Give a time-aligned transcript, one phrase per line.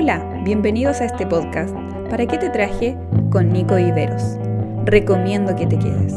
[0.00, 1.74] Hola, bienvenidos a este podcast.
[2.08, 2.96] ¿Para qué te traje?
[3.32, 4.22] Con Nico Viveros.
[4.84, 6.14] Recomiendo que te quedes.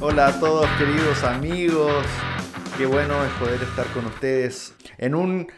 [0.00, 2.06] Hola a todos queridos amigos,
[2.78, 5.48] qué bueno es poder estar con ustedes en un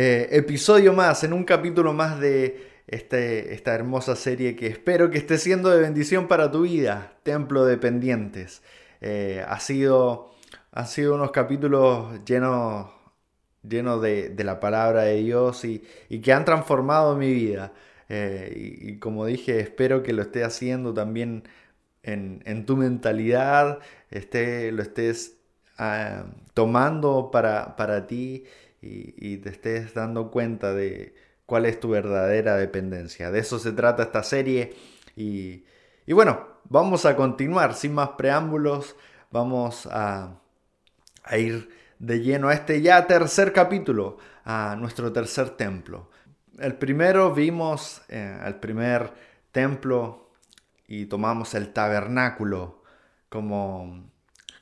[0.00, 5.18] eh, episodio más, en un capítulo más de este, esta hermosa serie que espero que
[5.18, 8.62] esté siendo de bendición para tu vida, Templo de Pendientes.
[9.00, 10.30] Eh, ha sido,
[10.70, 12.92] han sido unos capítulos llenos,
[13.68, 15.82] llenos de, la palabra de Dios y,
[16.22, 17.72] que han transformado mi vida.
[18.08, 21.42] Eh, y, como dije, espero que lo esté haciendo también
[22.04, 23.80] en, tu mentalidad,
[24.12, 25.38] esté, lo estés
[25.76, 28.44] ah, tomando para, para ti
[28.80, 31.14] y, te estés dando cuenta de
[31.46, 33.30] cuál es tu verdadera dependencia.
[33.30, 34.74] De eso se trata esta serie
[35.16, 35.64] y,
[36.08, 38.96] bueno, vamos a continuar sin más preámbulos,
[39.30, 40.40] vamos a,
[41.36, 46.10] ir de lleno a este ya tercer capítulo, a nuestro tercer templo.
[46.58, 49.12] El primero vimos eh, el primer
[49.52, 50.30] templo
[50.86, 52.82] y tomamos el tabernáculo
[53.28, 54.10] como,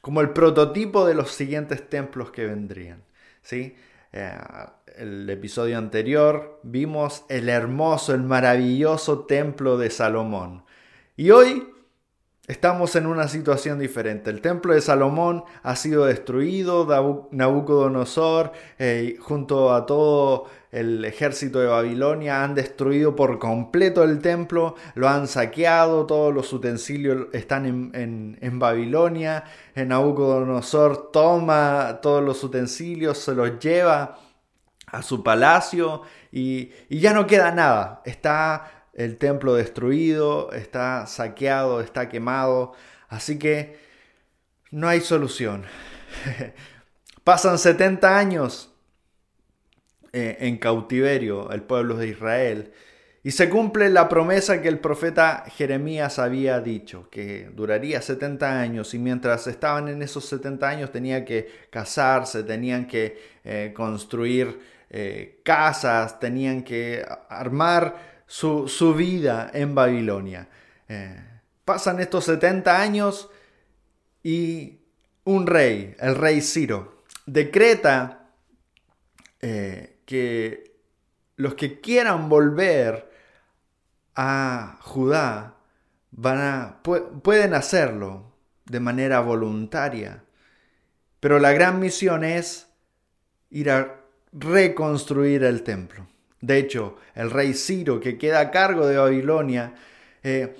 [0.00, 3.02] como el prototipo de los siguientes templos que vendrían.
[3.46, 3.76] ¿sí?
[4.18, 4.32] Eh,
[4.96, 10.64] el episodio anterior vimos el hermoso, el maravilloso templo de Salomón.
[11.18, 11.68] Y hoy
[12.46, 14.30] Estamos en una situación diferente.
[14.30, 16.86] El templo de Salomón ha sido destruido,
[17.32, 24.76] Nabucodonosor eh, junto a todo el ejército de Babilonia han destruido por completo el templo,
[24.94, 29.42] lo han saqueado, todos los utensilios están en, Babilonia,
[29.74, 34.18] en Nabucodonosor toma todos los utensilios, se los lleva
[34.86, 42.08] a su palacio y ya no queda nada, está el templo destruido, está saqueado, está
[42.08, 42.72] quemado,
[43.08, 43.78] así que
[44.70, 45.64] no hay solución.
[47.24, 48.72] Pasan 70 años
[50.12, 52.72] eh, en cautiverio el pueblo de Israel
[53.22, 58.94] y se cumple la promesa que el profeta Jeremías había dicho, que duraría 70 años
[58.94, 65.40] y mientras estaban en esos 70 años tenían que casarse, tenían que eh, construir eh,
[65.44, 70.48] casas, tenían que armar su, vida en Babilonia.
[70.88, 71.22] Eh,
[71.64, 73.30] pasan estos 70 años
[74.22, 74.80] y
[75.24, 78.30] un rey, el rey Ciro, decreta
[79.40, 80.76] eh, que
[81.36, 83.10] los que quieran volver
[84.14, 85.56] a Judá
[86.10, 88.32] van a, pueden hacerlo
[88.64, 90.24] de manera voluntaria.
[91.20, 92.68] Pero la gran misión es
[93.50, 94.00] ir a
[94.32, 96.06] reconstruir el templo.
[96.46, 99.74] De hecho, el rey Ciro, que queda a cargo de Babilonia,
[100.22, 100.54] eh,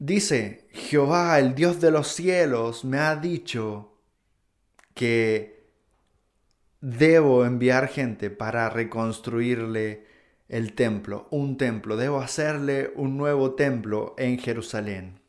[0.00, 3.92] dice, Jehová, el Dios de los cielos, me ha dicho
[4.94, 5.62] que
[6.80, 10.06] debo enviar gente para reconstruirle
[10.48, 15.20] el templo, un templo, debo hacerle un nuevo templo en Jerusalén.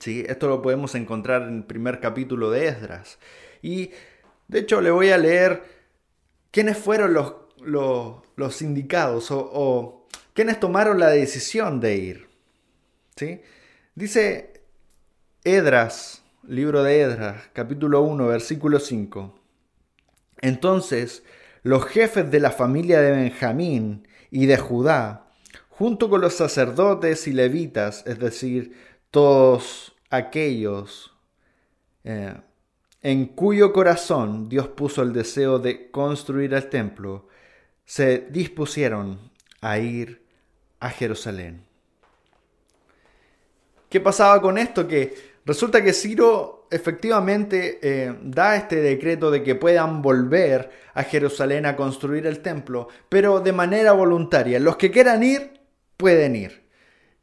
[0.00, 0.24] ¿Sí?
[0.28, 3.20] Esto lo podemos encontrar en el primer capítulo de Esdras.
[3.62, 3.92] Y
[4.48, 5.62] de hecho le voy a leer
[6.50, 12.28] quiénes fueron los los, indicados o, quienes tomaron la decisión de ir.
[13.16, 13.40] ¿sí?
[13.94, 14.62] Dice
[15.44, 19.38] Edras, libro de Edras, capítulo 1, versículo 5.
[20.42, 21.22] Entonces
[21.62, 25.26] los jefes de la familia de Benjamín y de Judá,
[25.68, 28.76] junto con los sacerdotes y levitas, es decir,
[29.10, 31.12] todos aquellos
[32.04, 32.34] eh,
[33.02, 37.28] en cuyo corazón Dios puso el deseo de construir el templo,
[37.86, 39.30] se dispusieron
[39.62, 40.22] a ir
[40.80, 41.64] a Jerusalén.
[43.88, 44.86] ¿Qué pasaba con esto?
[44.86, 45.14] Que
[45.46, 51.76] resulta que Ciro efectivamente eh, da este decreto de que puedan volver a Jerusalén a
[51.76, 54.58] construir el templo, pero de manera voluntaria.
[54.58, 55.60] Los que quieran ir,
[55.96, 56.66] pueden ir.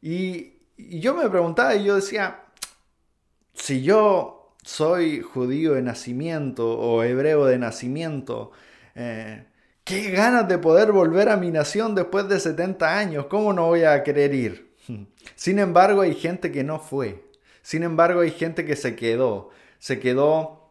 [0.00, 2.46] Y, yo me preguntaba y yo decía,
[3.52, 8.50] si yo soy judío de nacimiento o hebreo de nacimiento,
[8.96, 9.44] eh,
[9.84, 13.26] Qué ganas de poder volver a mi nación después de 70 años.
[13.26, 14.74] ¿Cómo no voy a querer ir?
[15.34, 17.22] Sin embargo, hay gente que no fue.
[17.60, 19.50] Sin embargo, hay gente que se quedó.
[19.78, 20.70] Se quedó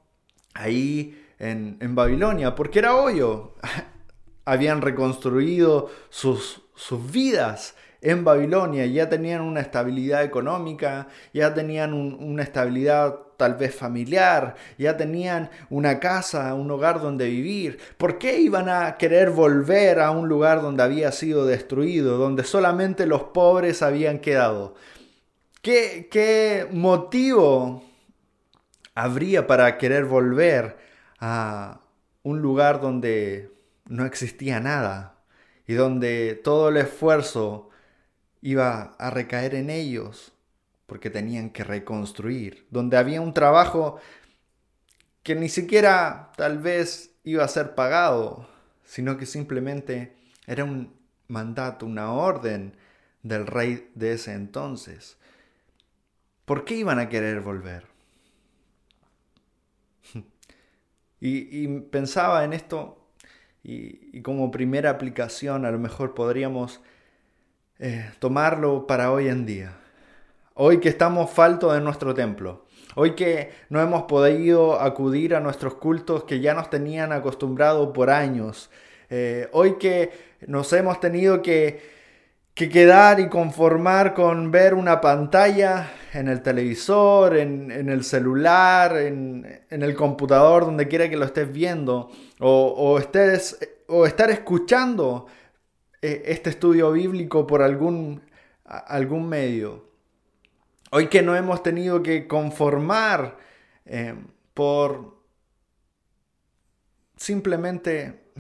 [0.55, 3.53] ahí en, Babilonia porque era hoyo.
[4.45, 12.43] Habían reconstruido sus, sus vidas en Babilonia, ya tenían una estabilidad económica, ya tenían una
[12.43, 17.79] estabilidad tal vez familiar, ya tenían una casa, un hogar donde vivir.
[17.97, 23.05] ¿Por qué iban a querer volver a un lugar donde había sido destruido, donde solamente
[23.05, 24.75] los pobres habían quedado?
[25.61, 27.83] ¿Qué, qué motivo
[28.95, 30.77] habría para querer volver
[31.19, 31.81] a
[32.23, 33.51] un lugar donde
[33.85, 35.15] no existía nada
[35.67, 37.69] y donde todo el esfuerzo
[38.41, 40.32] iba a recaer en ellos
[40.93, 43.99] porque tenían que reconstruir, donde había un trabajo
[45.23, 48.47] que ni siquiera tal vez iba a ser pagado,
[48.85, 50.93] sino que simplemente era un
[51.27, 52.77] mandato, una orden
[53.23, 55.17] del rey de ese entonces.
[56.45, 57.87] ¿Por qué iban a querer volver?
[61.19, 63.09] y, pensaba en esto
[63.63, 66.81] y, como primera aplicación a lo mejor podríamos
[67.79, 69.79] eh, tomarlo para hoy en día.
[70.55, 72.65] Hoy que estamos faltos de nuestro templo.
[72.95, 78.11] Hoy que no hemos podido acudir a nuestros cultos que ya nos tenían acostumbrados por
[78.11, 78.69] años.
[79.09, 80.11] Eh, hoy que
[80.45, 81.81] nos hemos tenido que,
[82.53, 89.65] que, quedar y conformar con ver una pantalla en el televisor, en, el celular, en,
[89.71, 93.57] el computador, donde quiera que lo estés viendo, o, estés,
[93.87, 95.25] o estar escuchando
[95.99, 98.21] eh, este estudio bíblico por algún,
[98.65, 99.92] algún medio.
[100.95, 103.39] Hoy que no hemos tenido que conformar
[103.83, 104.13] eh,
[104.53, 105.23] por
[107.17, 108.31] simplemente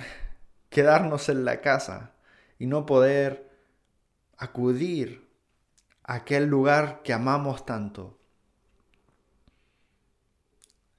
[0.69, 2.11] quedarnos en la casa
[2.59, 3.49] y no poder
[4.37, 5.27] acudir
[6.03, 8.19] a aquel lugar que amamos tanto.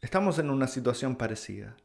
[0.00, 1.76] Estamos en una situación parecida.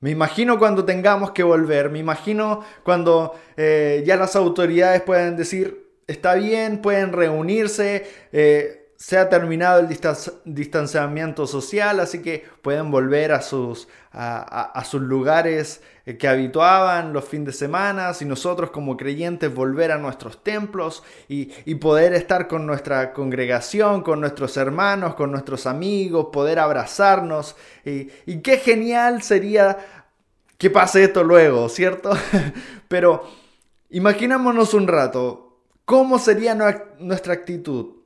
[0.00, 5.81] Me imagino cuando tengamos que volver, me imagino cuando eh, ya las autoridades pueden decir,
[6.12, 9.88] está bien, pueden reunirse, eh, se ha terminado el
[10.44, 17.24] distanciamiento social, así que pueden volver a sus, a, sus lugares eh, que habituaban los
[17.24, 22.64] fines de semana y nosotros como creyentes volver a nuestros templos y, poder estar con
[22.64, 27.56] nuestra congregación, con nuestros hermanos, con nuestros amigos, poder abrazarnos.
[27.84, 29.78] Y, y qué genial sería
[30.58, 32.12] que pase esto luego, ¿cierto?
[32.86, 33.28] Pero
[33.90, 35.51] imaginémonos un rato,
[35.84, 36.54] ¿Cómo sería
[36.98, 37.96] nuestra actitud?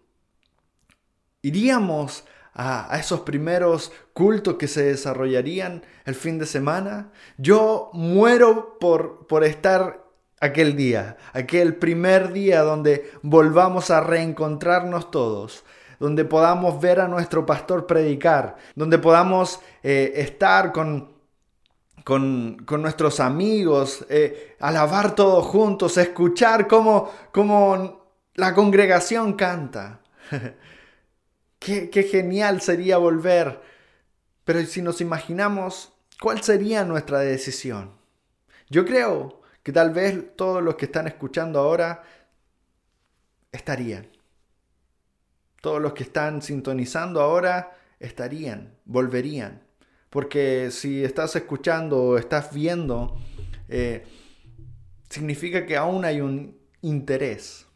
[1.43, 2.25] ¿Iríamos
[2.55, 7.13] a, esos primeros cultos que se desarrollarían el fin de semana?
[7.37, 10.05] Yo muero por, por estar
[10.41, 15.65] aquel día, aquel primer día donde volvamos a reencontrarnos todos,
[15.99, 21.16] donde podamos ver a nuestro pastor predicar, donde podamos eh, estar con
[22.07, 27.11] con, nuestros amigos, eh, alabar todos juntos, escuchar cómo,
[28.35, 30.03] la congregación canta.
[31.59, 33.61] qué, qué genial sería volver.
[34.45, 37.91] Pero si nos imaginamos, ¿cuál sería nuestra decisión?
[38.71, 42.05] Yo creo que tal vez todos los que están escuchando ahora
[43.51, 44.07] estarían.
[45.61, 49.66] Todos los que están sintonizando ahora estarían, volverían.
[50.17, 53.19] Porque si estás escuchando o estás viendo,
[53.69, 54.07] eh,
[55.11, 57.67] significa que aún hay un interés.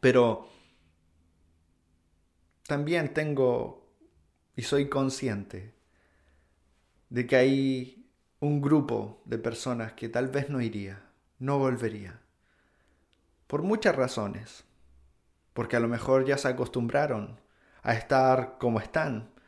[0.00, 0.50] Pero
[2.66, 3.90] también tengo
[4.54, 5.72] y soy consciente
[7.08, 8.10] de que hay
[8.40, 12.20] un grupo de personas que tal vez no iría, no volvería.
[13.46, 14.64] Por muchas razones.
[15.54, 17.40] Porque a lo mejor ya se acostumbraron
[17.82, 19.39] a estar como están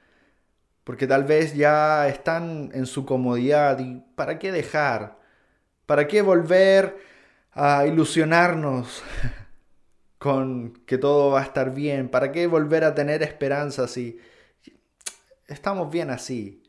[0.85, 5.19] porque tal vez ya están en su comodidad y ¿para qué dejar?
[5.87, 6.99] ¿Para qué volver
[7.53, 9.03] a ilusionarnos
[10.19, 12.09] con que todo va a estar bien?
[12.09, 14.19] ¿Para qué volver a tener esperanza si
[15.47, 16.63] estamos bien así?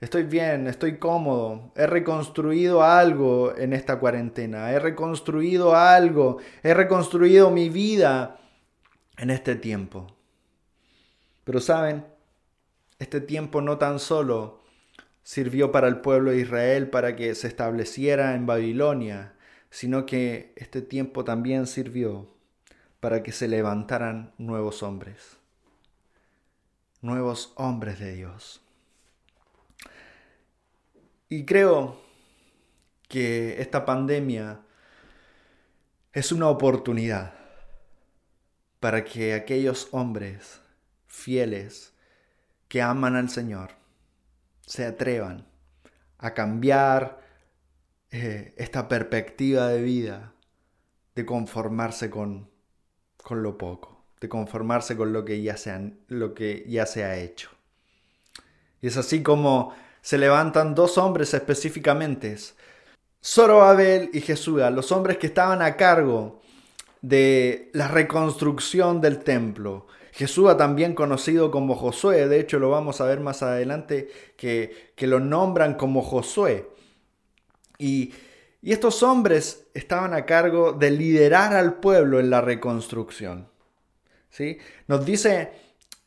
[0.00, 7.50] Estoy bien, estoy cómodo, he reconstruido algo en esta cuarentena, he reconstruido algo, he reconstruido
[7.50, 8.38] mi vida
[9.18, 10.06] en este tiempo.
[11.44, 12.06] Pero saben,
[13.00, 14.62] este tiempo no tan solo
[15.22, 19.34] sirvió para el pueblo de Israel para que se estableciera en Babilonia,
[19.70, 22.28] sino que este tiempo también sirvió
[23.00, 25.38] para que se levantaran nuevos hombres,
[27.00, 28.60] nuevos hombres de Dios.
[31.30, 31.96] Y creo
[33.08, 34.60] que esta pandemia
[36.12, 37.32] es una oportunidad
[38.78, 40.60] para que aquellos hombres
[41.06, 41.89] fieles
[42.70, 43.72] que aman al Señor
[44.64, 45.44] se atrevan
[46.18, 47.20] a cambiar
[48.12, 50.34] eh, esta perspectiva de vida,
[51.16, 52.48] de conformarse con,
[53.16, 57.16] con lo poco, de conformarse con lo que ya se, lo que ya se ha
[57.16, 57.50] hecho.
[58.80, 62.36] Y es así como se levantan dos hombres específicamente,
[63.20, 66.40] Zorobabel y Jesúa, los hombres que estaban a cargo
[67.02, 69.88] de la reconstrucción del templo.
[70.12, 75.06] Jesúa también conocido como Josué, de hecho lo vamos a ver más adelante que, que
[75.06, 76.68] lo nombran como Josué.
[77.78, 78.12] Y,
[78.62, 83.48] y estos hombres estaban a cargo de liderar al pueblo en la reconstrucción.
[84.28, 84.58] ¿sí?
[84.86, 85.50] Nos dice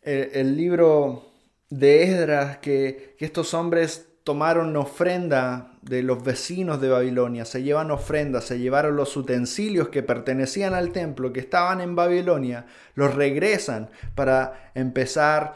[0.02, 1.32] el, el libro
[1.70, 7.92] de Esdras que, que estos hombres tomaron ofrenda de los vecinos de Babilonia, se llevan
[7.92, 12.66] ofrenda, se llevaron los utensilios que pertenecían al templo, que estaban en Babilonia,
[12.96, 15.56] los regresan para empezar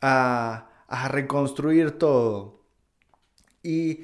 [0.00, 2.60] a, a reconstruir todo.
[3.62, 4.00] Y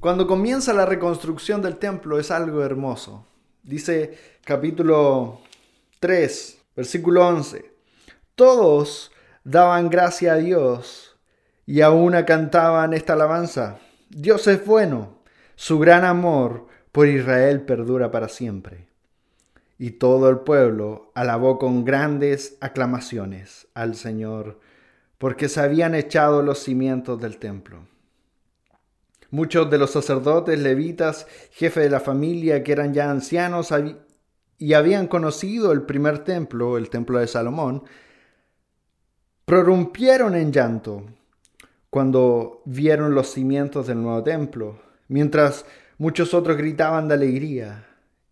[0.00, 3.26] cuando comienza la reconstrucción del templo es algo hermoso.
[3.62, 5.40] Dice capítulo
[6.00, 7.72] 3, versículo 11,
[8.34, 9.12] todos
[9.44, 11.09] daban gracia a Dios
[11.70, 13.78] y aún cantaban esta alabanza.
[14.08, 15.20] Dios es bueno,
[15.54, 18.88] su gran amor por Israel perdura para siempre.
[19.78, 24.58] Y todo el pueblo alabó con grandes aclamaciones al Señor,
[25.16, 27.86] porque se habían echado los cimientos del templo.
[29.30, 33.72] Muchos de los sacerdotes, levitas, jefes de la familia, que eran ya ancianos
[34.58, 37.84] y habían conocido el primer templo, el templo de Salomón,
[39.44, 41.06] prorrumpieron en llanto
[41.90, 45.66] cuando vieron los cimientos del nuevo templo, mientras
[45.98, 47.86] muchos otros gritaban de alegría.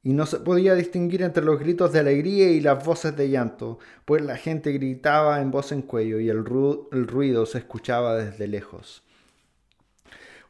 [0.05, 3.81] Y no se podía distinguir entre los gritos de alegría y las voces de llanto,
[4.05, 9.03] pues la gente gritaba en voz en cuello y el, ruido se escuchaba desde lejos.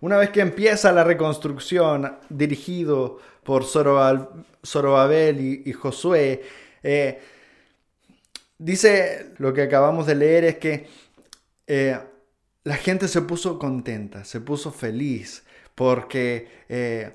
[0.00, 6.42] Una vez que empieza la reconstrucción dirigido por Zorobabel y, Josué,
[6.82, 7.20] eh,
[8.58, 10.86] dice lo que acabamos de leer es que
[11.66, 11.98] eh,
[12.68, 15.42] la gente se puso contenta, se puso feliz
[15.74, 17.14] porque eh,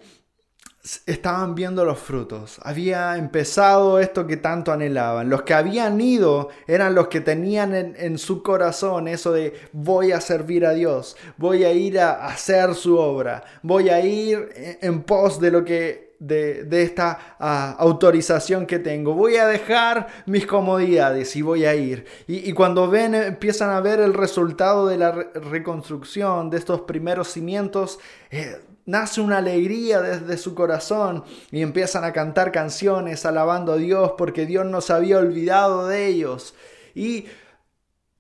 [1.06, 2.60] estaban viendo los frutos.
[2.64, 5.30] Había empezado esto que tanto anhelaban.
[5.30, 10.22] Los que habían ido eran los que tenían en, su corazón eso de voy a
[10.22, 15.40] servir a Dios, voy a ir a hacer su obra, voy a ir en pos
[15.40, 19.14] de lo que de, esta ah, autorización que tengo.
[19.14, 22.06] Voy a dejar mis comodidades y voy a ir.
[22.28, 28.00] Y, cuando ven, empiezan a ver el resultado de la reconstrucción de estos primeros cimientos,
[28.32, 34.14] eh, nace una alegría desde su corazón y empiezan a cantar canciones alabando a Dios
[34.18, 36.56] porque Dios no se había olvidado de ellos.
[36.96, 37.26] Y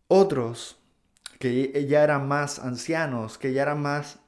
[0.08, 0.78] otros
[1.40, 4.20] que ya eran más ancianos, que ya eran más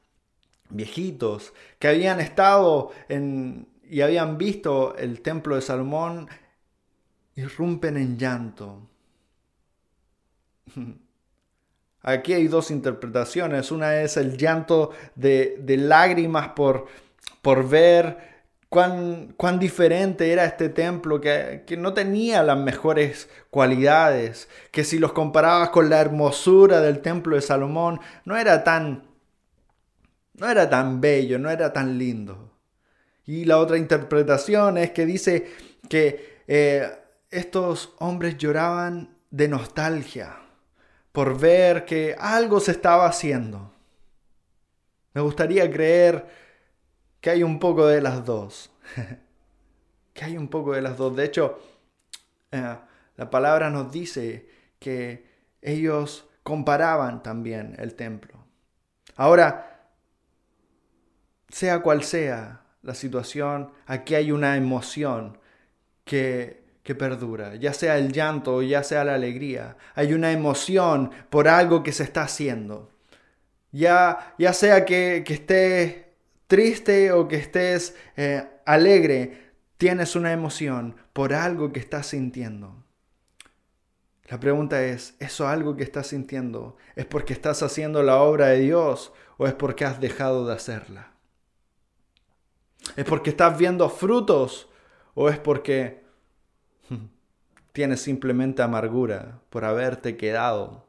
[0.70, 6.28] viejitos que habían estado en, y habían visto el templo de Salomón
[7.36, 8.88] irrumpen en llanto.
[12.02, 13.72] Aquí hay dos interpretaciones.
[13.72, 16.86] Una es el llanto de, lágrimas por,
[17.42, 24.50] por ver cuán, cuán, diferente era este templo, que, que, no tenía las mejores cualidades,
[24.72, 29.15] que si los comparabas con la hermosura del templo de Salomón, no era tan
[30.38, 32.52] no era tan bello, no era tan lindo.
[33.26, 35.52] Y la otra interpretación es que dice
[35.90, 36.92] que eh,
[37.30, 40.38] estos hombres lloraban de nostalgia
[41.12, 43.74] por ver que algo se estaba haciendo.
[45.14, 46.26] Me gustaría creer
[47.22, 48.72] que hay un poco de las dos.
[50.14, 51.16] que hay un poco de las dos.
[51.16, 51.60] De hecho,
[52.52, 52.78] eh,
[53.16, 55.26] la palabra nos dice que
[55.62, 58.46] ellos comparaban también el templo.
[59.16, 59.75] Ahora,
[61.56, 65.38] sea cual sea la situación, aquí hay una emoción
[66.04, 69.78] que, que perdura, ya sea el llanto o ya sea la alegría.
[69.94, 72.92] Hay una emoción por algo que se está haciendo.
[73.72, 75.96] Ya, ya sea que, que estés
[76.48, 82.84] triste o que estés eh, alegre, tienes una emoción por algo que estás sintiendo.
[84.28, 88.60] La pregunta es, ¿eso algo que estás sintiendo es porque estás haciendo la obra de
[88.60, 91.15] Dios o es porque has dejado de hacerla?
[92.96, 94.68] ¿Es porque estás viendo frutos
[95.14, 96.04] o es porque
[97.74, 100.86] tienes simplemente amargura por haberte quedado?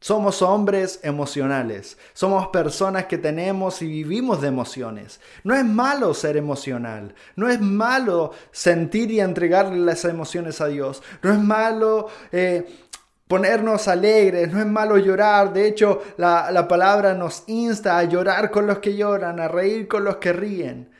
[0.00, 5.20] Somos hombres emocionales, somos personas que tenemos y vivimos de emociones.
[5.42, 11.02] No es malo ser emocional, no es malo sentir y entregarle las emociones a Dios,
[11.20, 12.87] no es malo eh,
[13.28, 18.66] ponernos alegres, no es malo llorar, de hecho la, palabra nos insta a llorar con
[18.66, 20.90] los que lloran, a reír con los que ríen.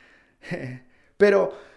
[1.17, 1.69] Pero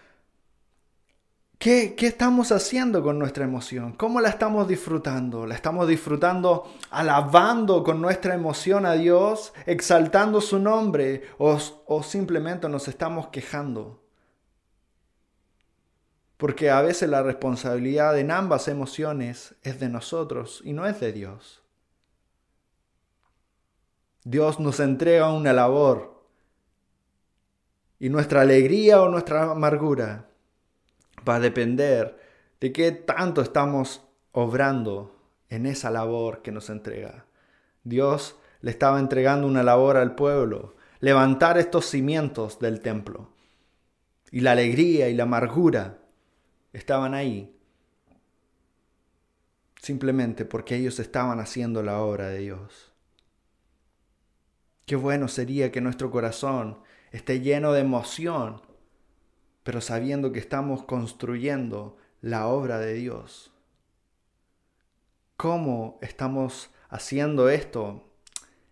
[1.57, 3.93] ¿Qué, ¿Qué, estamos haciendo con nuestra emoción?
[3.93, 5.47] ¿Cómo la estamos disfrutando?
[5.47, 12.67] ¿La estamos disfrutando alabando con nuestra emoción a Dios, exaltando su nombre o, o simplemente
[12.67, 14.02] nos estamos quejando?
[16.43, 21.13] Porque a veces la responsabilidad en ambas emociones es de nosotros y no es de
[21.13, 21.63] Dios.
[24.25, 26.27] Dios nos entrega una labor
[27.97, 30.27] y nuestra alegría o nuestra amargura
[31.25, 32.19] va a depender
[32.59, 34.01] de qué tanto estamos
[34.33, 35.15] obrando
[35.47, 37.25] en esa labor que nos entrega.
[37.85, 43.29] Dios le estaba entregando una labor al pueblo, levantar estos cimientos del templo.
[44.29, 46.02] Y la alegría y la amargura
[46.73, 47.55] estaban ahí
[49.83, 52.93] simplemente porque ellos estaban haciendo la obra de Dios.
[54.85, 56.79] Qué bueno sería que nuestro corazón
[57.11, 58.61] esté lleno de emoción,
[59.63, 63.51] pero sabiendo que estamos construyendo la obra de Dios.
[65.35, 68.09] ¿Cómo estamos haciendo esto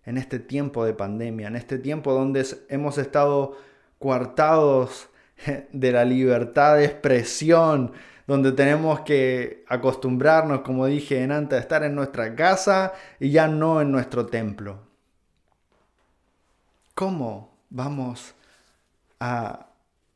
[0.06, 3.58] en este tiempo de pandemia, en este tiempo donde hemos estado
[4.00, 5.10] coartados
[5.72, 7.94] de la libertad de expresión,
[8.28, 13.82] donde tenemos que acostumbrarnos, como dije antes, a estar en nuestra casa y ya no
[13.82, 14.80] en nuestro templo.
[16.94, 18.36] ¿Cómo vamos
[19.20, 19.68] a,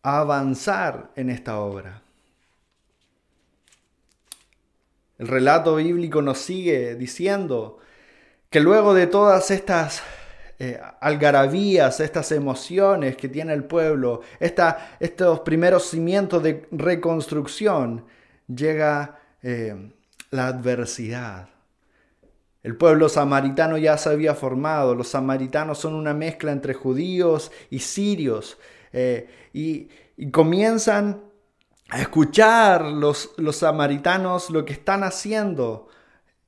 [0.03, 2.01] avanzar en esta obra?
[5.17, 7.79] El relato bíblico nos sigue diciendo
[8.50, 10.03] que luego de todas estas
[10.57, 18.05] eh, algarabías, estas emociones que tiene el pueblo, estos primeros cimientos de reconstrucción,
[18.47, 19.91] llega eh,
[20.31, 21.50] la adversidad.
[22.63, 27.79] El pueblo samaritano ya se había formado, los samaritanos son una mezcla entre judíos y
[27.79, 28.57] sirios,
[28.93, 29.89] eh, y,
[30.31, 31.21] comienzan
[31.89, 35.89] a escuchar los, los samaritanos lo que están haciendo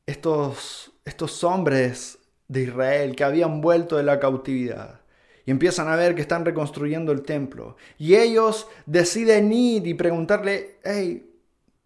[0.05, 2.16] estos, estos hombres
[2.47, 5.01] de Israel que habían vuelto de la cautividad.
[5.45, 7.77] Y empiezan a ver que están reconstruyendo el templo.
[7.97, 11.25] Y ellos deciden ir y preguntarle, hey,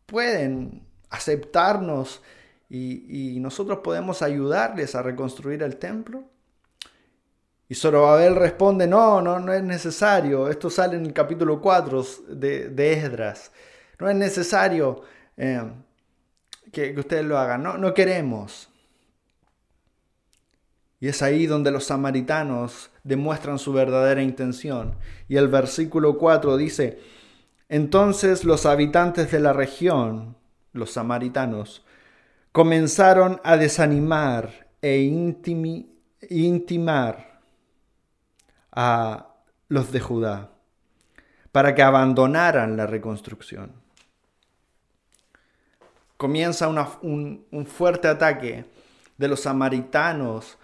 [0.07, 2.21] ¿pueden aceptarnos
[2.69, 6.23] y, nosotros podemos ayudarles a reconstruir el templo?
[7.67, 10.49] Y Zorobabel responde, no, no, no es necesario.
[10.49, 13.51] Esto sale en el capítulo 4 de, de Esdras.
[13.99, 15.03] No es necesario
[15.37, 15.61] eh,
[16.71, 17.61] que, que, ustedes lo hagan.
[17.61, 18.70] No, no queremos.
[21.01, 24.95] Y es ahí donde los samaritanos demuestran su verdadera intención.
[25.27, 26.99] Y el versículo 4 dice,
[27.69, 30.37] entonces los habitantes de la región,
[30.73, 31.83] los samaritanos,
[32.51, 34.99] comenzaron a desanimar e
[36.29, 37.41] intimar
[38.71, 39.27] a
[39.69, 40.51] los de Judá
[41.51, 43.71] para que abandonaran la reconstrucción.
[46.15, 48.65] Comienza un, un fuerte ataque
[49.17, 50.59] de los samaritanos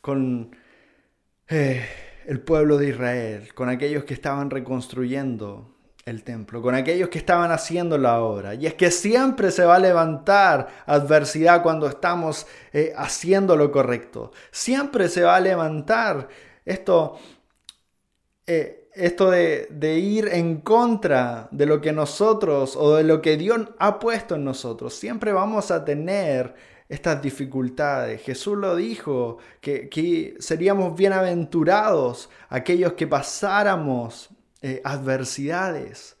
[0.00, 0.56] con
[1.48, 1.84] eh,
[2.26, 7.50] el pueblo de Israel, con aquellos que estaban reconstruyendo el templo, con aquellos que estaban
[7.50, 8.54] haciendo la obra.
[8.54, 14.32] Y es que siempre se va a levantar adversidad cuando estamos eh, haciendo lo correcto.
[14.50, 16.28] Siempre se va a levantar
[16.64, 17.18] esto,
[18.46, 23.36] eh, esto de, de, ir en contra de lo que nosotros o de lo que
[23.36, 24.94] Dios ha puesto en nosotros.
[24.94, 26.54] Siempre vamos a tener
[26.90, 28.20] estas dificultades.
[28.20, 34.28] Jesús lo dijo, que, seríamos bienaventurados aquellos que pasáramos
[34.60, 36.16] eh, adversidades.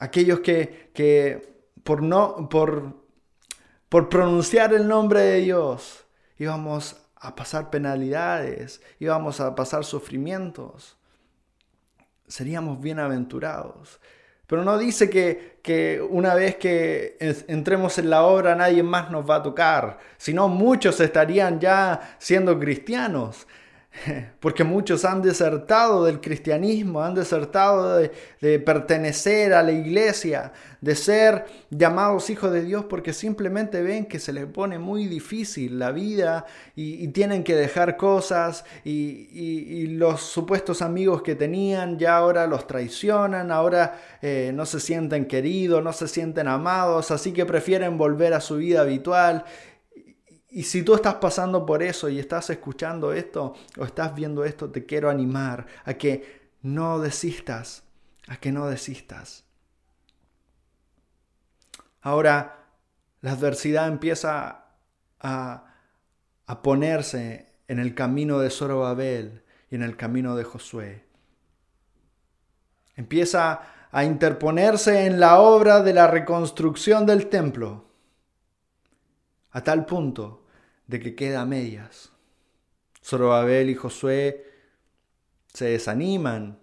[0.00, 3.04] Aquellos que, que por, no, por,
[3.88, 6.04] por pronunciar el nombre de Dios
[6.38, 10.98] íbamos a pasar penalidades, íbamos a pasar sufrimientos.
[12.26, 14.00] Seríamos bienaventurados.
[14.46, 17.16] Pero no dice que, que, una vez que
[17.48, 22.58] entremos en la obra nadie más nos va a tocar, sino muchos estarían ya siendo
[22.58, 23.46] cristianos.
[24.40, 31.46] Porque muchos han desertado del cristianismo, han desertado de, pertenecer a la iglesia, de ser
[31.70, 36.46] llamados hijos de Dios, porque simplemente ven que se les pone muy difícil la vida
[36.74, 43.50] y, tienen que dejar cosas y, los supuestos amigos que tenían ya ahora los traicionan,
[43.50, 48.40] ahora eh, no se sienten queridos, no se sienten amados, así que prefieren volver a
[48.40, 49.44] su vida habitual
[50.48, 54.70] y si tú estás pasando por eso y estás escuchando esto o estás viendo esto,
[54.70, 57.82] te quiero animar a que no desistas,
[58.28, 59.44] a que no desistas.
[62.00, 62.64] Ahora,
[63.20, 64.66] la adversidad empieza
[65.20, 65.74] a,
[66.46, 71.04] a ponerse en el camino de Zorobabel y en el camino de Josué.
[72.94, 77.85] Empieza a interponerse en la obra de la reconstrucción del templo,
[79.56, 80.44] a tal punto
[80.86, 82.12] de que queda a medias.
[83.02, 84.44] Zorobabel y Josué
[85.46, 86.58] se desaniman,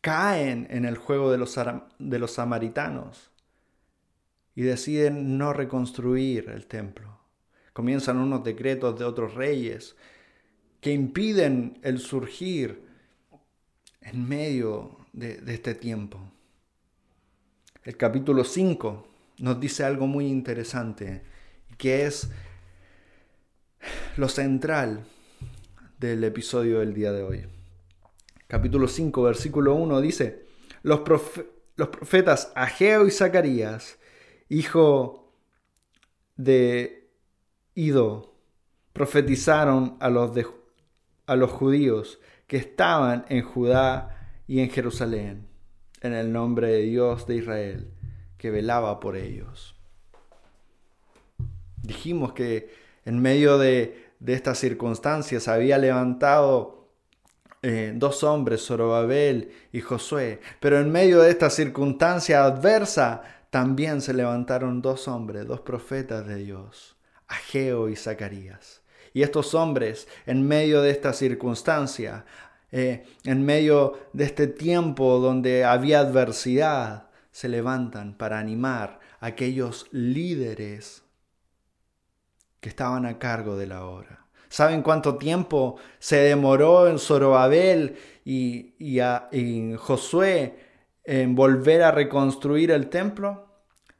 [0.00, 1.56] caen en el juego de los,
[2.00, 3.30] de los samaritanos
[4.56, 7.20] y deciden no reconstruir el templo.
[7.74, 9.94] Comienzan unos decretos de otros reyes
[10.80, 12.88] que impiden el surgir
[14.00, 16.18] en medio de, este tiempo.
[17.84, 19.09] El capítulo 5
[19.40, 21.22] nos dice algo muy interesante,
[21.78, 22.30] que es
[24.16, 25.06] lo central
[25.98, 27.46] del episodio del día de hoy.
[28.46, 30.44] Capítulo 5, versículo 1 dice,
[30.82, 33.98] los, profetas Ageo y Zacarías,
[34.48, 35.32] hijo
[36.36, 37.08] de
[37.74, 38.34] Ido,
[38.92, 40.32] profetizaron a los,
[41.26, 45.46] a los judíos que estaban en Judá y en Jerusalén,
[46.02, 47.94] en el nombre de Dios de Israel,
[48.40, 49.76] que velaba por ellos.
[51.82, 52.74] Dijimos que
[53.04, 56.88] en medio de, estas circunstancias había levantado
[57.60, 64.14] eh, dos hombres, Zorobabel y Josué, pero en medio de esta circunstancia adversa también se
[64.14, 66.96] levantaron dos hombres, dos profetas de Dios,
[67.28, 68.80] Ageo y Zacarías.
[69.12, 72.24] Y estos hombres, en medio de esta circunstancia,
[72.72, 79.86] eh, en medio de este tiempo donde había adversidad, se levantan para animar a aquellos
[79.92, 81.04] líderes
[82.60, 84.26] que estaban a cargo de la obra.
[84.48, 89.00] ¿Saben cuánto tiempo se demoró en Zorobabel y, y,
[89.32, 90.58] y Josué
[91.04, 93.46] en volver a reconstruir el templo?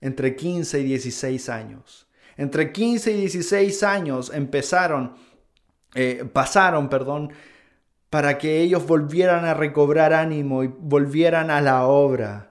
[0.01, 2.09] Entre 15 y 16 años.
[2.37, 5.15] Entre 15 y 16 años empezaron,
[5.95, 7.33] eh, pasaron, perdón,
[8.09, 12.50] para que ellos volvieran a recobrar ánimo y volvieran a la obra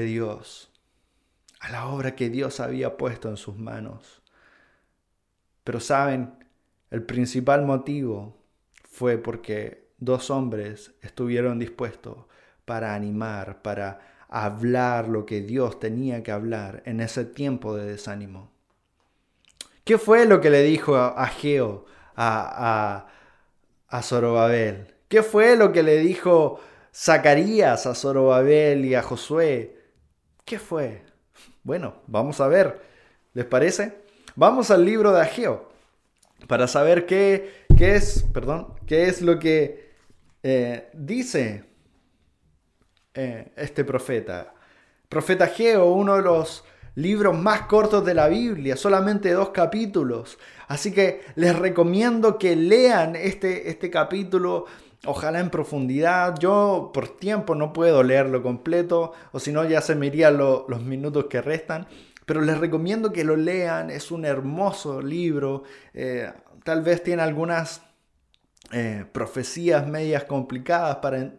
[0.00, 0.70] de Dios,
[1.60, 4.22] a la obra que Dios había puesto en sus manos.
[5.64, 6.34] Pero saben,
[6.90, 8.36] el principal motivo
[8.84, 12.26] fue porque dos hombres estuvieron dispuestos
[12.64, 18.50] para animar, para hablar lo que Dios tenía que hablar en ese tiempo de desánimo.
[19.84, 21.84] ¿Qué fue lo que le dijo a Geo,
[22.16, 23.06] a,
[23.88, 24.94] a, a Zorobabel?
[25.08, 26.60] ¿Qué fue lo que le dijo
[26.94, 29.83] Zacarías a Zorobabel y a Josué?
[30.44, 31.02] ¿Qué fue?
[31.62, 32.82] Bueno, vamos a ver.
[33.32, 33.96] ¿Les parece?
[34.36, 35.70] Vamos al libro de Ageo
[36.46, 39.94] para saber qué, qué es, perdón, qué es lo que
[40.42, 41.64] eh, dice
[43.14, 44.52] eh, este profeta.
[45.08, 46.64] Profeta Geo, uno de los
[46.96, 50.38] libros más cortos de la Biblia, solamente dos capítulos.
[50.68, 54.66] Así que les recomiendo que lean este, este capítulo,
[55.06, 56.38] ojalá en profundidad.
[56.38, 60.82] Yo por tiempo no puedo leerlo completo, o si no ya se me irían los
[60.82, 61.86] minutos que restan.
[62.26, 65.64] Pero les recomiendo que lo lean, es un hermoso libro.
[65.92, 66.32] Eh,
[66.64, 67.82] tal vez tiene algunas
[68.72, 71.34] eh, profecías medias complicadas para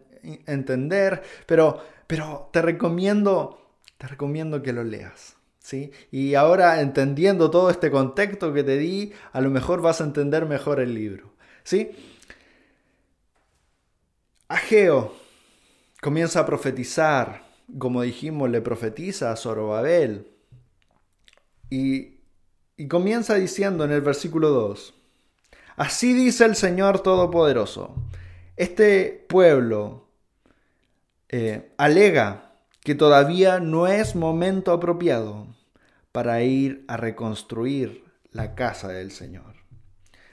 [0.46, 3.60] entender, pero, pero te recomiendo,
[3.98, 5.36] te recomiendo que lo leas.
[5.58, 5.90] ¿sí?
[6.12, 10.46] Y ahora entendiendo todo este contexto que te di, a lo mejor vas a entender
[10.46, 11.32] mejor el libro.
[11.64, 11.90] ¿sí?
[14.48, 15.14] Ageo
[16.00, 17.44] comienza a profetizar,
[17.78, 20.30] como dijimos, le profetiza a Zorobabel.
[21.68, 22.20] Y,
[22.76, 24.94] y comienza diciendo en el versículo 2,
[25.76, 27.94] Así dice el Señor Todopoderoso,
[28.56, 30.08] este pueblo
[31.28, 35.48] eh, alega que todavía no es momento apropiado
[36.12, 39.56] para ir a reconstruir la casa del Señor.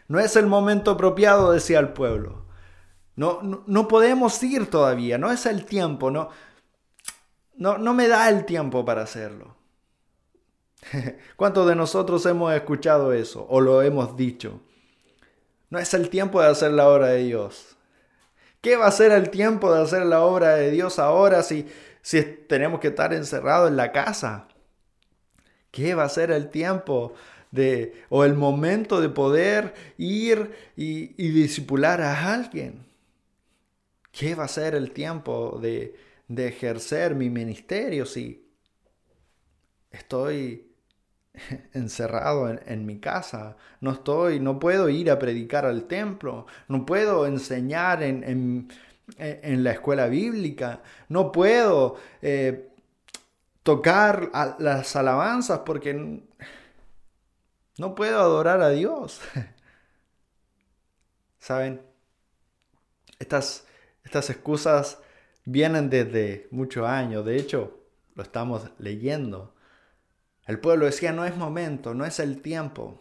[0.07, 2.42] No es el momento apropiado, decía el pueblo.
[3.15, 6.29] No, no, podemos ir todavía, no es el tiempo, no,
[7.55, 9.55] no, me da el tiempo para hacerlo.
[11.35, 14.61] ¿Cuántos de nosotros hemos escuchado eso o lo hemos dicho?
[15.69, 17.77] No es el tiempo de hacer la obra de Dios.
[18.61, 21.67] ¿Qué va a ser el tiempo de hacer la obra de Dios ahora si,
[22.01, 24.47] si tenemos que estar encerrados en la casa?
[25.69, 27.13] ¿Qué va a ser el tiempo
[27.51, 32.92] de, o el momento de poder ir y, y disipular a alguien?
[34.13, 35.95] ¿Qué va a ser el tiempo de,
[36.27, 38.47] de ejercer mi ministerio si
[39.91, 40.73] estoy
[41.73, 47.25] encerrado en, mi casa, no estoy, no puedo ir a predicar al templo, no puedo
[47.25, 48.69] enseñar en,
[49.17, 52.69] la escuela bíblica, no puedo eh,
[53.63, 56.23] tocar las alabanzas porque
[57.77, 59.21] no puedo adorar a Dios.
[61.39, 61.81] ¿Saben?
[63.19, 63.65] Estas,
[64.03, 64.99] estas excusas
[65.45, 67.79] vienen desde muchos años, de hecho
[68.15, 69.53] lo estamos leyendo.
[70.45, 72.99] El pueblo decía, no es momento, no es el tiempo.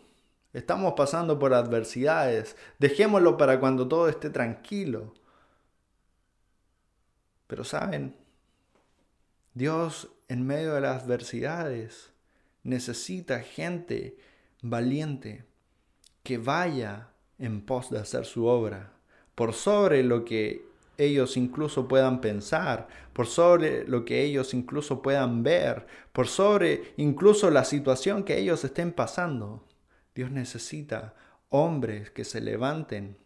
[0.52, 5.14] Estamos pasando por adversidades, dejémoslo para cuando todo esté tranquilo.
[7.46, 8.16] Pero saben,
[9.54, 12.10] Dios en medio de las adversidades
[12.62, 14.16] necesita gente
[14.62, 15.44] valiente
[16.22, 18.92] que vaya en pos de hacer su obra,
[19.34, 25.42] por sobre lo que ellos incluso puedan pensar, por sobre lo que ellos incluso puedan
[25.42, 29.66] ver, por sobre incluso la situación que ellos estén pasando.
[30.14, 31.14] Dios necesita
[31.48, 33.16] hombres que se levanten,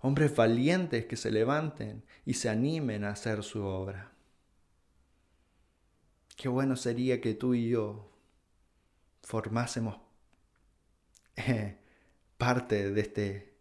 [0.00, 4.12] hombres valientes que se levanten y se animen a hacer su obra.
[6.36, 8.10] Qué bueno sería que tú y yo
[9.22, 9.98] formásemos
[11.36, 11.76] eh,
[12.36, 13.57] parte de, este,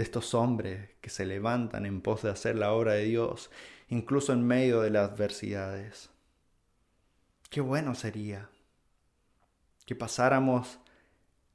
[0.00, 3.50] de estos hombres que se levantan en pos de hacer la obra de Dios,
[3.90, 6.08] incluso en medio de las adversidades.
[7.50, 8.48] Qué bueno sería
[9.84, 10.78] que pasáramos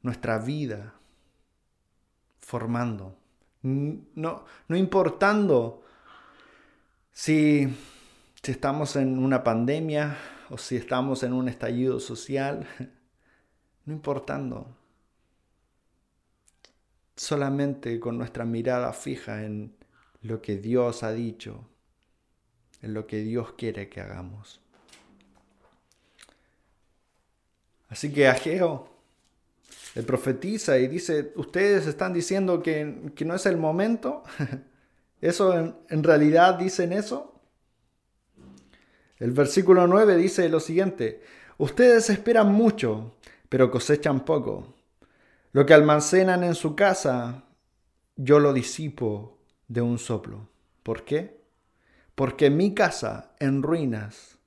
[0.03, 0.93] nuestra vida
[2.39, 3.17] formando,
[3.63, 5.81] no, no importando
[7.13, 7.75] si,
[8.43, 10.19] si estamos en una pandemia
[10.51, 12.67] o si estamos en un estallido social,
[13.85, 14.84] no importando
[17.15, 19.75] solamente con nuestra mirada fija en
[20.21, 21.67] lo que Dios ha dicho,
[22.81, 24.61] en lo que Dios quiere que hagamos.
[27.89, 28.89] Así que Ageo
[29.93, 34.23] le profetiza y dice, ustedes están diciendo que, que no es el momento.
[35.21, 37.39] ¿Eso en, en realidad dicen eso?
[39.17, 41.21] El versículo 9 dice lo siguiente,
[41.57, 43.15] ustedes esperan mucho,
[43.47, 44.74] pero cosechan poco.
[45.55, 47.45] Lo que almacenan en su casa,
[48.17, 49.37] yo lo disipo
[49.69, 50.49] de un soplo.
[50.83, 51.39] ¿Por qué?
[52.13, 54.37] Porque mi casa en ruinas,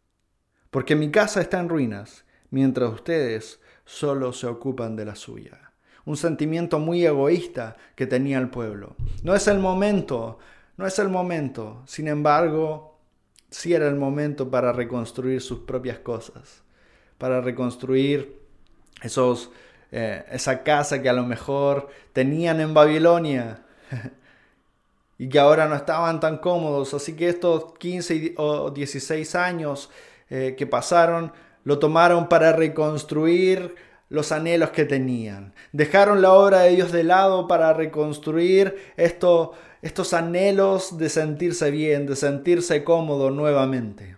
[0.71, 5.73] porque mi casa está en ruinas, mientras ustedes solo se ocupan de la suya.
[6.05, 8.95] Un sentimiento muy egoísta que tenía el pueblo.
[9.23, 10.39] No es el momento,
[10.77, 11.85] no es el momento.
[11.87, 13.01] Sin embargo,
[13.49, 16.65] sí era el momento para reconstruir sus propias cosas,
[17.17, 18.43] para reconstruir
[19.01, 19.51] esos
[19.91, 23.63] eh, esa casa que a lo mejor tenían en Babilonia
[25.19, 26.95] y que ahora no estaban tan cómodos.
[26.95, 29.91] Así que estos 15 o 16 años
[30.31, 31.33] eh, que pasaron
[31.65, 33.75] lo tomaron para reconstruir
[34.09, 35.55] los anhelos que tenían.
[35.73, 42.17] Dejaron la obra de Dios de lado para reconstruir estos anhelos de sentirse bien, de
[42.17, 44.17] sentirse cómodo nuevamente.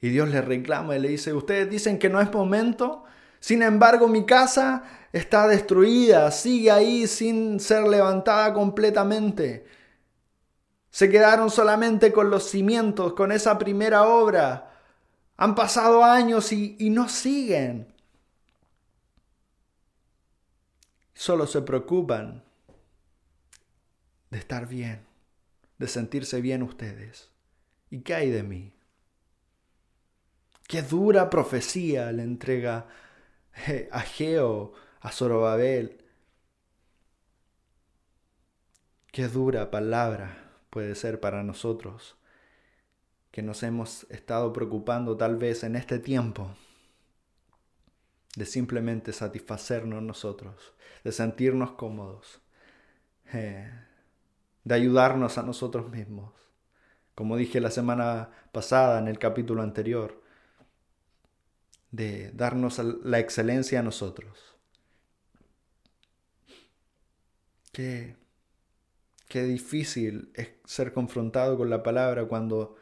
[0.00, 3.04] Y Dios le reclama y le dice, ustedes dicen que no es momento,
[3.40, 9.66] sin embargo, mi casa está destruida, sigue ahí sin ser levantada completamente.
[10.90, 14.78] Se quedaron solamente con los cimientos, con esa primera obra.
[15.38, 17.94] Han pasado años y, no siguen.
[21.14, 22.44] Solo se preocupan
[24.30, 25.06] de estar bien,
[25.78, 27.30] de sentirse bien ustedes.
[27.88, 28.72] ¿Y qué hay de mí?
[30.66, 32.86] Qué dura profecía le entrega
[33.90, 35.98] a Geo, a Zorobabel.
[39.12, 42.16] Qué dura palabra puede ser para nosotros
[43.32, 46.50] que nos hemos estado preocupando tal vez en este tiempo
[48.36, 52.40] de simplemente satisfacernos nosotros, de sentirnos cómodos,
[53.32, 56.32] de ayudarnos a nosotros mismos.
[57.14, 60.19] Como dije la semana pasada en el capítulo anterior,
[61.90, 64.56] de darnos la excelencia a nosotros.
[67.72, 68.16] Qué,
[69.28, 72.76] qué difícil es ser confrontado con la palabra cuando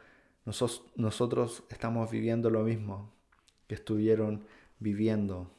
[0.95, 3.13] nosotros estamos viviendo lo mismo
[3.67, 4.47] que estuvieron
[4.79, 5.55] viviendo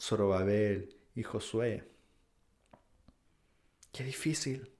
[0.00, 1.88] Zorobabel y Josué.
[3.92, 4.70] Qué difícil.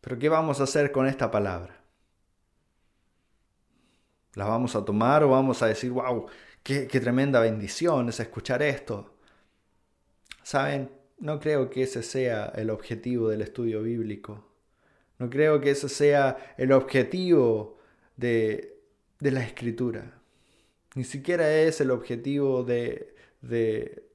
[0.00, 1.79] Pero ¿qué vamos a hacer con esta palabra?
[4.34, 6.26] ¿La vamos a tomar o vamos a decir, wow,
[6.62, 9.14] qué, tremenda bendición es escuchar esto?
[10.42, 14.46] Saben, no creo que ese sea el objetivo del estudio bíblico.
[15.18, 17.78] No creo que ese sea el objetivo
[18.16, 18.78] de,
[19.20, 20.14] la escritura.
[20.94, 23.14] Ni siquiera es el objetivo de,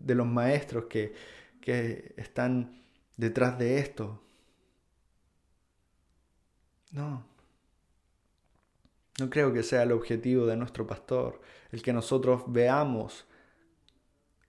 [0.06, 1.14] los maestros que,
[1.62, 2.82] que están
[3.18, 4.22] detrás de esto.
[6.92, 7.35] No.
[9.20, 13.26] No creo que sea el objetivo de nuestro pastor, el que nosotros veamos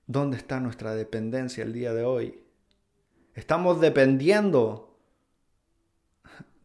[0.07, 2.43] dónde está nuestra dependencia el día de hoy.
[3.35, 4.97] Estamos dependiendo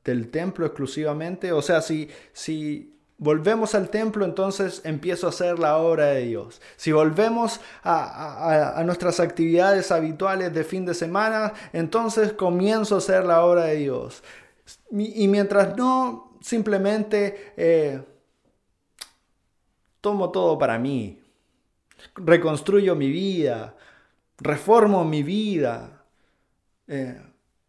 [0.04, 1.52] del templo exclusivamente.
[1.52, 6.62] O sea, si, si volvemos al templo, entonces empiezo a hacer la obra de Dios.
[6.76, 13.44] Si volvemos a, nuestras actividades habituales de fin de semana, entonces comienzo a hacer la
[13.46, 14.24] obra de Dios.
[14.90, 18.02] Y mientras no, simplemente eh,
[20.02, 21.22] tomo todo para mí,
[22.16, 23.76] reconstruyo mi vida,
[24.40, 26.04] reformo mi vida,
[26.88, 27.22] eh,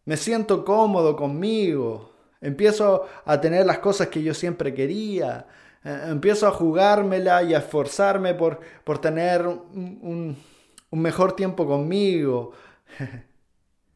[0.05, 5.47] me siento cómodo conmigo, empiezo a tener las cosas que yo siempre quería,
[5.83, 10.37] eh, empiezo a jugármela y a esforzarme por, por tener un,
[10.91, 12.51] mejor tiempo conmigo.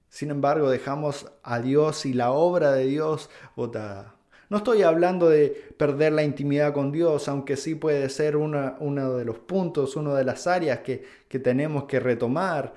[0.10, 4.17] Sin embargo, dejamos a Dios y la obra de Dios botada.
[4.50, 9.26] No estoy hablando de perder la intimidad con Dios, aunque sí puede ser uno de
[9.26, 12.74] los puntos, una de las áreas que, que tenemos que retomar.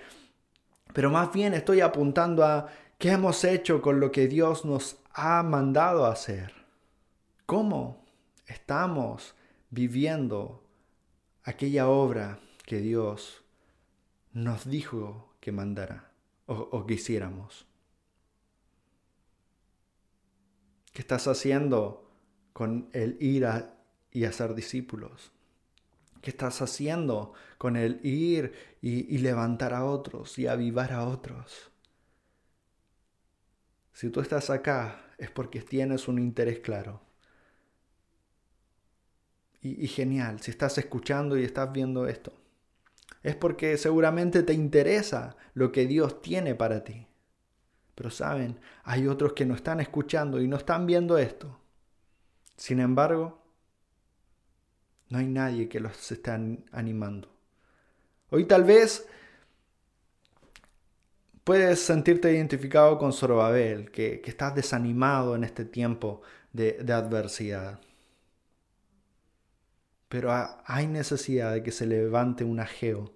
[0.92, 5.42] Pero más bien estoy apuntando a qué hemos hecho con lo que Dios nos ha
[5.44, 6.52] mandado hacer.
[7.46, 8.04] ¿Cómo
[8.46, 9.34] estamos
[9.70, 10.64] viviendo
[11.44, 13.44] aquella obra que Dios
[14.32, 16.10] nos dijo que mandara
[16.46, 17.69] o, o que hiciéramos?
[20.92, 22.10] ¿Qué estás haciendo
[22.52, 23.46] con el ir
[24.10, 25.32] y hacer discípulos?
[26.20, 31.70] ¿Qué estás haciendo con el ir y, levantar a otros y avivar a otros?
[33.92, 37.02] Si tú estás acá es porque tienes un interés claro.
[39.62, 42.32] Y, genial, si estás escuchando y estás viendo esto,
[43.22, 47.09] es porque seguramente te interesa lo que Dios tiene para ti.
[48.00, 51.60] Pero saben, hay otros que no están escuchando y no están viendo esto.
[52.56, 53.42] Sin embargo,
[55.10, 56.30] no hay nadie que los esté
[56.72, 57.30] animando.
[58.30, 59.06] Hoy tal vez
[61.44, 66.22] puedes sentirte identificado con Zorobabel, que, estás desanimado en este tiempo
[66.54, 67.82] de, de adversidad.
[70.08, 70.32] Pero
[70.64, 73.12] hay necesidad de que se levante un Ageo,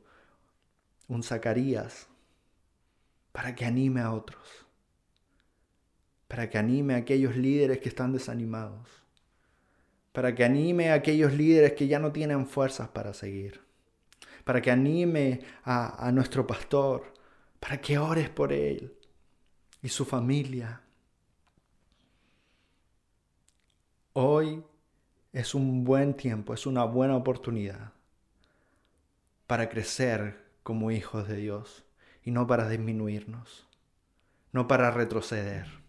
[1.09, 2.07] un Zacarías,
[3.33, 4.64] para que anime a otros
[6.35, 8.89] para que anime a aquellos líderes que están desanimados,
[10.11, 13.61] para que anime a aquellos líderes que ya no tienen fuerzas para seguir,
[14.43, 17.15] para que anime a, nuestro pastor,
[17.61, 18.97] para que ores por él
[19.81, 20.81] y su familia.
[24.13, 24.65] Hoy
[25.33, 27.93] es un buen tiempo, es una buena oportunidad
[29.47, 31.85] para crecer como hijos de Dios
[32.25, 33.69] y no para disminuirnos,
[34.51, 35.84] no para retroceder.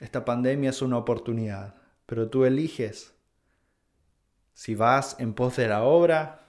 [0.00, 3.14] Esta pandemia es una oportunidad, pero tú eliges
[4.52, 6.46] si vas en pos de la obra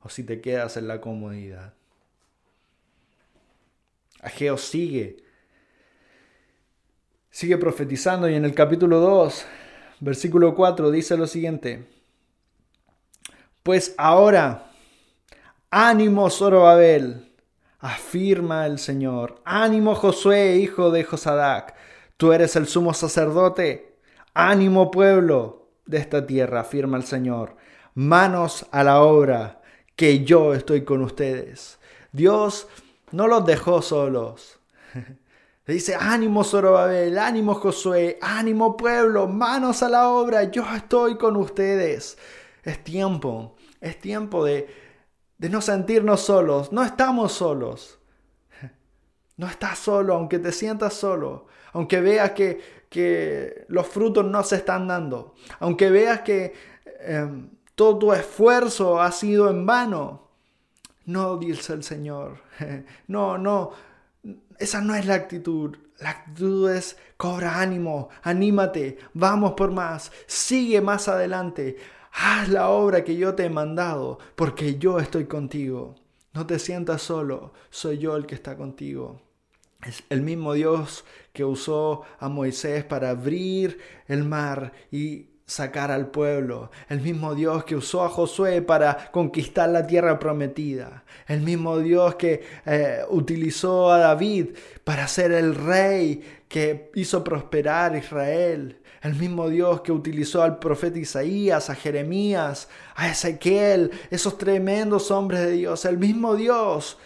[0.00, 1.74] o si te quedas en la comodidad.
[4.20, 5.24] Ageo sigue,
[7.30, 9.46] sigue profetizando y en el capítulo 2,
[10.00, 11.88] versículo 4 dice lo siguiente,
[13.62, 14.72] pues ahora,
[15.70, 17.32] ánimo Zorobabel,
[17.78, 21.77] afirma el Señor, ánimo Josué, hijo de Josadac,
[22.18, 23.96] Tú eres el sumo sacerdote.
[24.34, 27.56] Ánimo pueblo de esta tierra, afirma el Señor.
[27.94, 29.62] Manos a la obra,
[29.94, 31.78] que yo estoy con ustedes.
[32.10, 32.66] Dios
[33.12, 34.58] no los dejó solos.
[35.66, 41.36] Le dice, ánimo Zorobabel, ánimo Josué, ánimo pueblo, manos a la obra, yo estoy con
[41.36, 42.18] ustedes.
[42.64, 44.66] Es tiempo, es tiempo de,
[45.36, 47.97] de no sentirnos solos, no estamos solos.
[49.38, 54.56] No estás solo, aunque te sientas solo aunque veas que, que los frutos no se
[54.56, 56.52] están dando, aunque veas que
[57.00, 60.28] em, todo tu esfuerzo ha sido en vano.
[61.06, 62.38] No, dice el Señor.
[63.06, 63.70] No, no,
[64.58, 65.76] esa no es la actitud.
[66.00, 71.76] La actitud es cobra ánimo, anímate, vamos por más, sigue más adelante,
[72.12, 75.96] haz la obra que yo te he mandado, porque yo estoy contigo.
[76.34, 79.27] No te sientas solo, soy yo el que está contigo.
[79.86, 86.10] Es el mismo Dios que usó a Moisés para abrir el mar y sacar al
[86.10, 91.78] pueblo, el mismo Dios que usó a Josué para conquistar la tierra prometida, el mismo
[91.78, 94.48] Dios que eh, utilizó a David
[94.84, 100.98] para ser el rey que hizo prosperar Israel, el mismo Dios que utilizó al profeta
[100.98, 106.98] Isaías, a Jeremías, a Ezequiel, esos tremendos hombres de Dios, el mismo Dios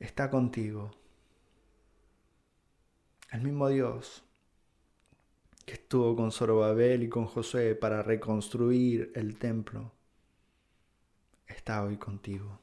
[0.00, 0.97] está contigo.
[3.30, 4.24] El mismo Dios
[5.68, 9.92] que estuvo con Zorobabel y con Josué para reconstruir el templo,
[11.46, 12.58] está hoy contigo.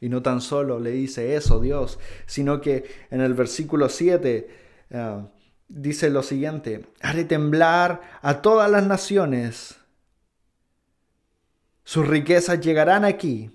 [0.00, 4.48] Y no tan solo le dice eso Dios, sino que en el versículo 7
[4.88, 5.26] eh,
[5.68, 9.76] dice lo siguiente, haré temblar a todas las naciones,
[11.84, 13.50] sus riquezas llegarán aquí,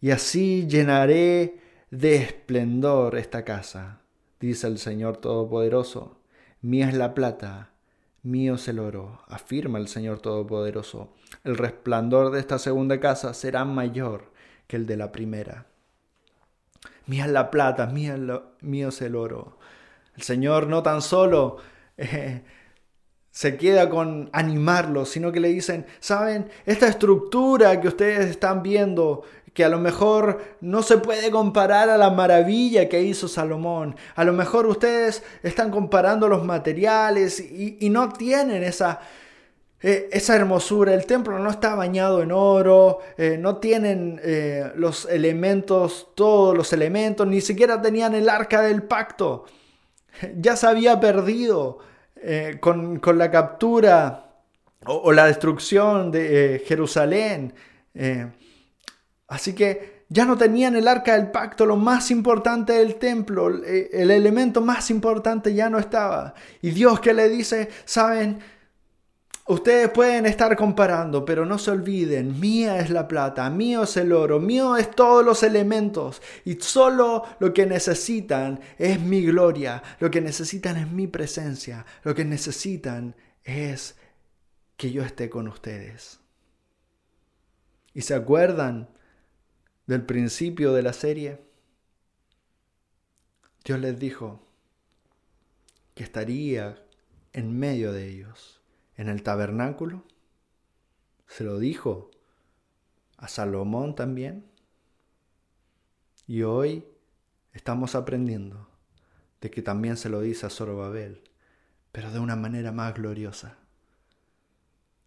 [0.00, 1.60] y así llenaré
[1.92, 3.99] de esplendor esta casa,
[4.40, 6.18] dice el Señor Todopoderoso.
[6.62, 7.70] Mía es la plata,
[8.22, 11.12] mío es el oro, afirma el Señor Todopoderoso.
[11.44, 14.32] El resplandor de esta segunda casa será mayor
[14.66, 15.66] que el de la primera.
[17.06, 19.58] Mía es la plata, mío es el oro.
[20.16, 21.58] El Señor no tan solo
[21.96, 22.42] eh,
[23.30, 29.22] se queda con animarlos, sino que le dicen, saben, esta estructura que ustedes están viendo,
[29.54, 33.96] que a lo mejor no se puede comparar a la maravilla que hizo Salomón.
[34.14, 39.00] A lo mejor ustedes están comparando los materiales y, no tienen esa,
[39.82, 40.94] eh, esa hermosura.
[40.94, 46.72] El templo no está bañado en oro, eh, no tienen eh, los elementos, todos los
[46.72, 49.46] elementos, ni siquiera tenían el arca del pacto.
[50.36, 51.78] Ya se había perdido
[52.60, 54.34] con, la captura
[54.84, 57.54] o, la destrucción de Jerusalén.
[59.30, 64.10] Así que ya no tenían el arca del pacto, lo más importante del templo, el
[64.10, 66.34] elemento más importante ya no estaba.
[66.60, 68.40] Y Dios que le dice, saben,
[69.46, 74.12] ustedes pueden estar comparando, pero no se olviden, mía es la plata, mío es el
[74.12, 76.20] oro, mío es todos los elementos.
[76.44, 82.16] Y solo lo que necesitan es mi gloria, lo que necesitan es mi presencia, lo
[82.16, 83.14] que necesitan
[83.44, 83.94] es
[84.76, 86.18] que yo esté con ustedes.
[87.94, 88.88] ¿Y se acuerdan?
[89.90, 91.40] Del principio de la serie,
[93.64, 94.40] Dios les dijo
[95.96, 96.80] que estaría
[97.32, 98.60] en medio de ellos,
[98.96, 100.04] en el tabernáculo.
[101.26, 102.12] Se lo dijo
[103.16, 104.48] a Salomón también.
[106.28, 106.86] Y hoy
[107.52, 108.68] estamos aprendiendo
[109.40, 111.24] de que también se lo dice a Zorobabel,
[111.90, 113.58] pero de una manera más gloriosa.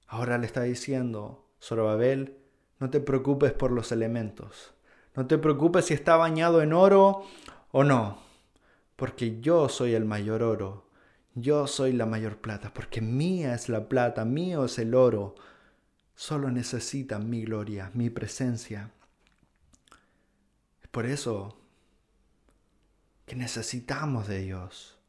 [0.08, 2.43] Ahora le está diciendo, Zorobabel,
[2.84, 4.74] no te preocupes por los elementos.
[5.16, 7.24] No te preocupes si está bañado en oro
[7.72, 8.20] o no.
[8.98, 10.90] Porque yo soy el mayor oro.
[11.34, 12.74] Yo soy la mayor plata.
[12.74, 15.36] Porque mía es la plata, mío es el oro.
[16.14, 18.92] Solo necesitan mi gloria, mi presencia.
[20.82, 21.58] Es por eso
[23.26, 25.00] que necesitamos de Dios.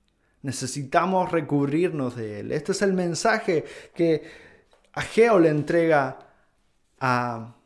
[0.43, 2.53] Necesitamos recubrirnos de Él.
[2.53, 3.65] Este es el mensaje
[3.97, 4.23] que
[4.93, 6.21] Ageo le entrega
[7.01, 7.57] a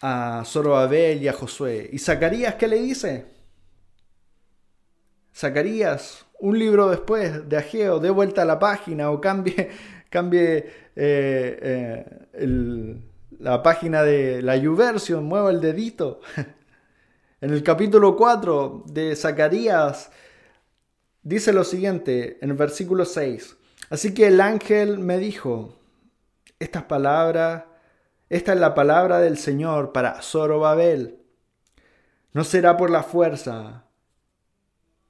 [0.00, 1.88] a Zorobabel y a Josué.
[1.92, 3.26] ¿Y Zacarías qué le dice?
[5.34, 9.70] Zacarías, un libro después de Ageo, dé vuelta a la página o cambie,
[10.10, 10.66] cambie
[10.96, 13.00] eh, eh,
[13.38, 16.20] la página de la YouVersion, mueva el dedito.
[17.38, 20.10] En el capítulo 4 de Zacarías
[21.22, 23.56] dice lo siguiente, en el versículo 6.
[23.90, 25.78] Así que el ángel me dijo,
[26.58, 27.64] estas palabras
[28.28, 31.20] esta es la palabra del Señor para Zorobabel.
[32.32, 33.84] No será por la fuerza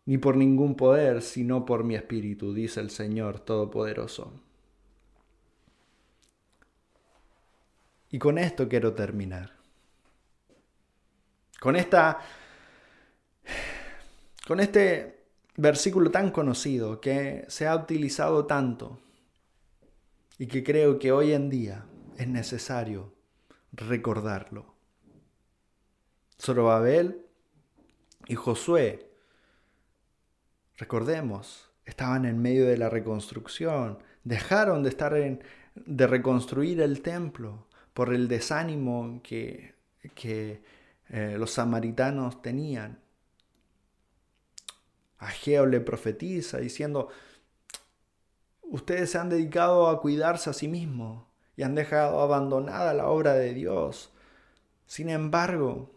[0.04, 4.32] ni por ningún poder, sino por mi espíritu, dice el Señor Todopoderoso.
[8.10, 9.52] Y con esto quiero terminar.
[11.58, 12.18] Con esta
[14.46, 15.24] con este
[15.56, 19.00] versículo tan conocido que se ha utilizado tanto
[20.38, 21.84] y que creo que hoy en día
[22.16, 23.14] es necesario
[23.72, 24.74] recordarlo.
[26.40, 27.24] Zorobabel
[28.26, 29.10] y Josué,
[30.76, 35.42] recordemos, estaban en medio de la reconstrucción, dejaron de estar en,
[35.74, 39.74] de reconstruir el templo por el desánimo que,
[40.14, 40.62] que
[41.08, 43.00] eh, los samaritanos tenían.
[45.18, 47.08] Ageo le profetiza diciendo,
[48.62, 51.24] ustedes se han dedicado a cuidarse a sí mismos,
[51.56, 54.12] y han dejado abandonada la obra de Dios.
[54.86, 55.90] Sin embargo,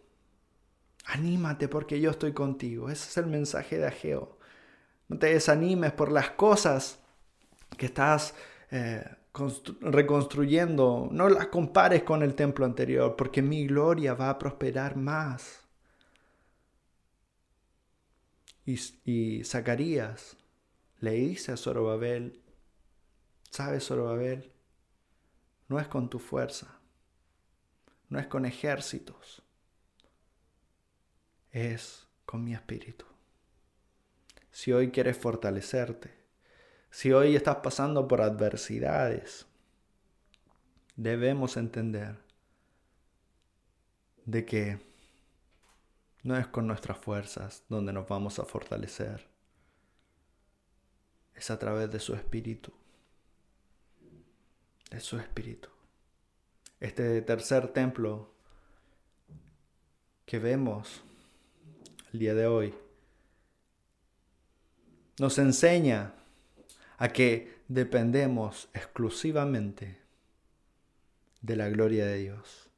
[1.04, 2.90] anímate porque yo estoy contigo.
[2.90, 4.38] Ese es el mensaje de Ageo.
[5.08, 7.00] No te desanimes por las cosas
[7.76, 8.34] que estás
[8.70, 9.04] eh,
[9.80, 11.08] reconstruyendo.
[11.12, 15.60] No las compares con el templo anterior, porque mi gloria va a prosperar más.
[18.64, 20.36] Y, y Zacarías
[21.00, 22.40] le dice a Zorobabel,
[23.50, 24.49] ¿sabes Zorobabel?
[25.70, 26.80] No es con tu fuerza,
[28.08, 29.40] no es con ejércitos,
[31.52, 33.06] es con mi espíritu.
[34.50, 36.12] Si hoy quieres fortalecerte,
[36.90, 39.46] si hoy estás pasando por adversidades,
[40.96, 42.18] debemos entender
[44.24, 44.80] de que
[46.24, 49.28] no es con nuestras fuerzas donde nos vamos a fortalecer,
[51.32, 52.79] es a través de su espíritu.
[54.90, 55.68] De su espíritu.
[56.80, 58.34] Este tercer templo
[60.26, 61.02] que vemos
[62.12, 62.74] el día de hoy
[65.18, 66.14] nos enseña
[66.98, 70.00] a que dependemos exclusivamente
[71.40, 72.68] de la gloria de Dios,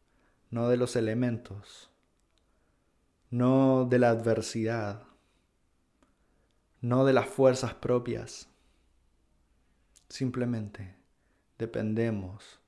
[0.50, 1.90] no de los elementos,
[3.30, 5.04] no de la adversidad,
[6.82, 8.48] no de las fuerzas propias.
[10.08, 11.01] Simplemente
[11.62, 12.58] dependemos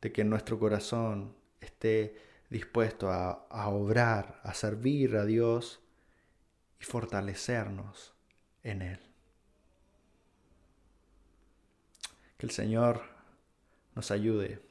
[0.00, 2.16] de que nuestro corazón esté
[2.48, 5.80] dispuesto a, obrar, a servir a Dios
[6.80, 8.14] y fortalecernos
[8.62, 9.00] en Él.
[12.38, 13.02] Que el Señor
[13.96, 14.62] nos ayude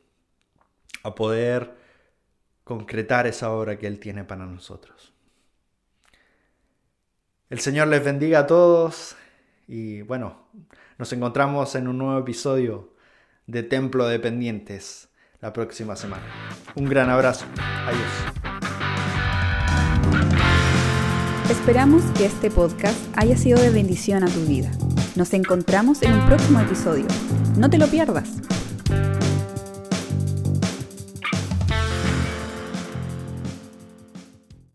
[1.03, 1.75] a poder
[2.63, 5.13] concretar esa obra que Él tiene para nosotros.
[7.49, 9.17] El Señor les bendiga a todos
[9.67, 10.47] y bueno,
[10.97, 12.98] nos encontramos en un nuevo episodio
[13.49, 15.09] de Templo de Pendientes
[15.41, 16.23] la próxima semana.
[16.75, 17.45] Un gran abrazo.
[17.57, 18.07] Adiós.
[21.49, 24.69] Esperamos que este podcast haya sido de bendición a tu vida.
[25.15, 27.05] Nos encontramos en un próximo episodio.
[27.57, 28.29] No te lo pierdas.